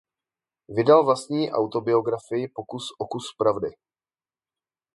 Vydal 0.69 1.05
vlastní 1.05 1.51
autobiografii 1.51 2.47
"Pokus 2.55 2.83
o 2.99 3.07
kus 3.07 3.23
pravdy". 3.37 3.71